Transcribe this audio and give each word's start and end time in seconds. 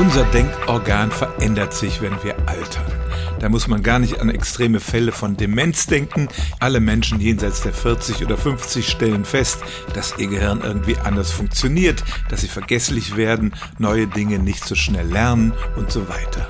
Unser 0.00 0.24
Denkorgan 0.24 1.10
verändert 1.10 1.74
sich, 1.74 2.00
wenn 2.00 2.22
wir 2.24 2.34
altern. 2.48 2.90
Da 3.38 3.50
muss 3.50 3.68
man 3.68 3.82
gar 3.82 3.98
nicht 3.98 4.18
an 4.18 4.30
extreme 4.30 4.80
Fälle 4.80 5.12
von 5.12 5.36
Demenz 5.36 5.88
denken. 5.88 6.28
Alle 6.58 6.80
Menschen 6.80 7.20
jenseits 7.20 7.60
der 7.60 7.74
40 7.74 8.24
oder 8.24 8.38
50 8.38 8.88
stellen 8.88 9.26
fest, 9.26 9.58
dass 9.92 10.14
ihr 10.16 10.28
Gehirn 10.28 10.62
irgendwie 10.62 10.96
anders 10.96 11.30
funktioniert, 11.32 12.02
dass 12.30 12.40
sie 12.40 12.48
vergesslich 12.48 13.18
werden, 13.18 13.54
neue 13.78 14.06
Dinge 14.06 14.38
nicht 14.38 14.64
so 14.64 14.74
schnell 14.74 15.06
lernen 15.06 15.52
und 15.76 15.92
so 15.92 16.08
weiter. 16.08 16.48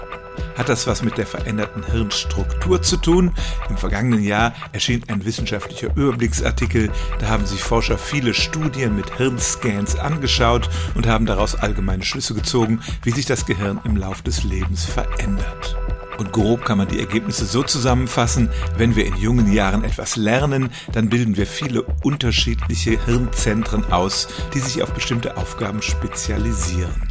Hat 0.60 0.68
das 0.68 0.86
was 0.86 1.02
mit 1.02 1.16
der 1.16 1.26
veränderten 1.26 1.82
Hirnstruktur 1.82 2.82
zu 2.82 2.98
tun? 2.98 3.32
Im 3.70 3.78
vergangenen 3.78 4.22
Jahr 4.22 4.52
erschien 4.72 5.02
ein 5.08 5.24
wissenschaftlicher 5.24 5.86
Überblicksartikel. 5.96 6.90
Da 7.18 7.28
haben 7.28 7.46
sich 7.46 7.62
Forscher 7.62 7.96
viele 7.96 8.34
Studien 8.34 8.94
mit 8.94 9.16
Hirnscans 9.16 9.96
angeschaut 9.96 10.68
und 10.94 11.06
haben 11.06 11.24
daraus 11.24 11.54
allgemeine 11.54 12.02
Schlüsse 12.02 12.34
gezogen, 12.34 12.80
wie 13.02 13.10
sich 13.10 13.24
das 13.24 13.46
Gehirn 13.46 13.80
im 13.84 13.96
Lauf 13.96 14.20
des 14.20 14.44
Lebens 14.44 14.84
verändert. 14.84 15.78
Und 16.18 16.30
grob 16.30 16.66
kann 16.66 16.76
man 16.76 16.88
die 16.88 17.00
Ergebnisse 17.00 17.46
so 17.46 17.62
zusammenfassen, 17.62 18.50
wenn 18.76 18.96
wir 18.96 19.06
in 19.06 19.16
jungen 19.16 19.50
Jahren 19.54 19.82
etwas 19.82 20.16
lernen, 20.16 20.68
dann 20.92 21.08
bilden 21.08 21.38
wir 21.38 21.46
viele 21.46 21.84
unterschiedliche 22.02 23.02
Hirnzentren 23.06 23.90
aus, 23.90 24.28
die 24.52 24.58
sich 24.58 24.82
auf 24.82 24.92
bestimmte 24.92 25.38
Aufgaben 25.38 25.80
spezialisieren. 25.80 27.09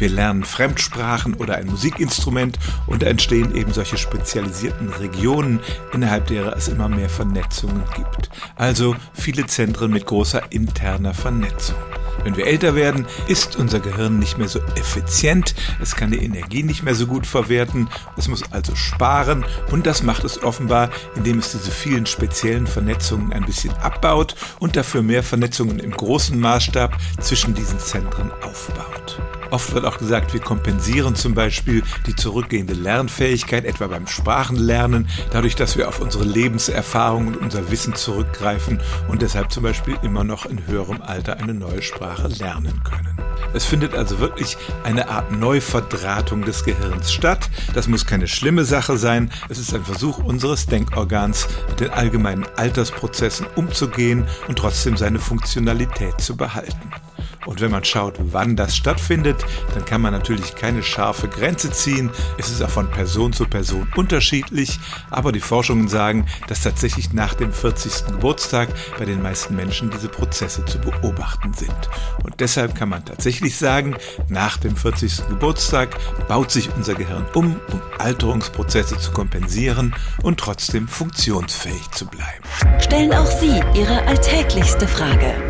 Wir 0.00 0.08
lernen 0.08 0.44
Fremdsprachen 0.44 1.34
oder 1.34 1.56
ein 1.56 1.66
Musikinstrument 1.66 2.58
und 2.86 3.02
da 3.02 3.06
entstehen 3.06 3.54
eben 3.54 3.74
solche 3.74 3.98
spezialisierten 3.98 4.88
Regionen, 4.88 5.60
innerhalb 5.92 6.26
derer 6.26 6.56
es 6.56 6.68
immer 6.68 6.88
mehr 6.88 7.10
Vernetzungen 7.10 7.84
gibt. 7.94 8.30
Also 8.56 8.96
viele 9.12 9.46
Zentren 9.46 9.90
mit 9.90 10.06
großer 10.06 10.52
interner 10.52 11.12
Vernetzung. 11.12 11.76
Wenn 12.24 12.34
wir 12.36 12.46
älter 12.46 12.74
werden, 12.74 13.06
ist 13.28 13.56
unser 13.56 13.80
Gehirn 13.80 14.18
nicht 14.18 14.38
mehr 14.38 14.48
so 14.48 14.60
effizient, 14.74 15.54
es 15.82 15.94
kann 15.96 16.10
die 16.10 16.24
Energie 16.24 16.62
nicht 16.62 16.82
mehr 16.82 16.94
so 16.94 17.06
gut 17.06 17.26
verwerten, 17.26 17.90
es 18.16 18.26
muss 18.26 18.42
also 18.52 18.74
sparen 18.74 19.44
und 19.70 19.86
das 19.86 20.02
macht 20.02 20.24
es 20.24 20.42
offenbar, 20.42 20.90
indem 21.14 21.40
es 21.40 21.52
diese 21.52 21.70
vielen 21.70 22.06
speziellen 22.06 22.66
Vernetzungen 22.66 23.34
ein 23.34 23.44
bisschen 23.44 23.72
abbaut 23.74 24.34
und 24.60 24.76
dafür 24.76 25.02
mehr 25.02 25.22
Vernetzungen 25.22 25.78
im 25.78 25.90
großen 25.90 26.40
Maßstab 26.40 26.96
zwischen 27.20 27.54
diesen 27.54 27.78
Zentren 27.78 28.30
aufbaut. 28.42 29.20
Oft 29.50 29.74
wird 29.74 29.84
auch 29.84 29.98
gesagt, 29.98 30.32
wir 30.32 30.40
kompensieren 30.40 31.14
zum 31.14 31.34
Beispiel 31.34 31.82
die 32.06 32.14
zurückgehende 32.14 32.74
Lernfähigkeit, 32.74 33.64
etwa 33.64 33.88
beim 33.88 34.06
Sprachenlernen, 34.06 35.08
dadurch, 35.32 35.56
dass 35.56 35.76
wir 35.76 35.88
auf 35.88 36.00
unsere 36.00 36.24
Lebenserfahrung 36.24 37.26
und 37.28 37.36
unser 37.36 37.70
Wissen 37.70 37.94
zurückgreifen 37.94 38.80
und 39.08 39.22
deshalb 39.22 39.50
zum 39.50 39.64
Beispiel 39.64 39.96
immer 40.02 40.24
noch 40.24 40.46
in 40.46 40.66
höherem 40.66 41.02
Alter 41.02 41.38
eine 41.38 41.54
neue 41.54 41.82
Sprache 41.82 42.28
lernen 42.28 42.80
können. 42.84 43.16
Es 43.52 43.64
findet 43.64 43.94
also 43.94 44.20
wirklich 44.20 44.56
eine 44.84 45.08
Art 45.08 45.32
Neuverdrahtung 45.32 46.42
des 46.42 46.64
Gehirns 46.64 47.12
statt. 47.12 47.50
Das 47.74 47.88
muss 47.88 48.06
keine 48.06 48.28
schlimme 48.28 48.64
Sache 48.64 48.96
sein. 48.96 49.32
Es 49.48 49.58
ist 49.58 49.74
ein 49.74 49.84
Versuch 49.84 50.18
unseres 50.18 50.66
Denkorgans, 50.66 51.48
mit 51.68 51.80
den 51.80 51.90
allgemeinen 51.90 52.46
Altersprozessen 52.56 53.46
umzugehen 53.56 54.26
und 54.46 54.58
trotzdem 54.58 54.96
seine 54.96 55.18
Funktionalität 55.18 56.20
zu 56.20 56.36
behalten. 56.36 56.90
Und 57.46 57.60
wenn 57.60 57.70
man 57.70 57.84
schaut, 57.84 58.16
wann 58.18 58.56
das 58.56 58.76
stattfindet, 58.76 59.44
dann 59.74 59.84
kann 59.84 60.00
man 60.00 60.12
natürlich 60.12 60.54
keine 60.54 60.82
scharfe 60.82 61.28
Grenze 61.28 61.70
ziehen. 61.70 62.10
Es 62.38 62.50
ist 62.50 62.62
auch 62.62 62.68
von 62.68 62.90
Person 62.90 63.32
zu 63.32 63.46
Person 63.46 63.88
unterschiedlich, 63.96 64.78
aber 65.10 65.32
die 65.32 65.40
Forschungen 65.40 65.88
sagen, 65.88 66.26
dass 66.48 66.62
tatsächlich 66.62 67.12
nach 67.12 67.34
dem 67.34 67.52
40. 67.52 68.06
Geburtstag 68.06 68.68
bei 68.98 69.04
den 69.04 69.22
meisten 69.22 69.56
Menschen 69.56 69.90
diese 69.90 70.08
Prozesse 70.08 70.64
zu 70.64 70.78
beobachten 70.78 71.54
sind. 71.54 71.88
Und 72.22 72.40
deshalb 72.40 72.74
kann 72.74 72.90
man 72.90 73.04
tatsächlich 73.04 73.56
sagen, 73.56 73.96
nach 74.28 74.58
dem 74.58 74.76
40. 74.76 75.28
Geburtstag 75.28 75.96
baut 76.28 76.50
sich 76.50 76.68
unser 76.76 76.94
Gehirn 76.94 77.26
um, 77.34 77.60
um 77.72 77.80
Alterungsprozesse 77.98 78.98
zu 78.98 79.12
kompensieren 79.12 79.94
und 80.22 80.38
trotzdem 80.38 80.88
funktionsfähig 80.88 81.90
zu 81.92 82.06
bleiben. 82.06 82.44
Stellen 82.80 83.12
auch 83.12 83.26
Sie 83.26 83.60
Ihre 83.74 84.02
alltäglichste 84.06 84.86
Frage 84.86 85.49